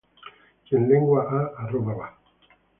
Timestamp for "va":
2.03-2.11